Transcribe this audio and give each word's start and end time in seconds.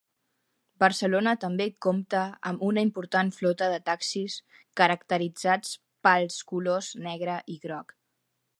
Barcelona 0.83 1.33
també 1.43 1.67
compta 1.85 2.21
amb 2.51 2.63
una 2.69 2.83
important 2.87 3.29
flota 3.37 3.67
de 3.73 3.77
taxis, 3.91 4.39
caracteritzats 4.81 5.77
pels 6.09 6.41
colors 6.55 6.89
negre 7.09 7.37
i 7.57 7.59
groc. 7.67 7.97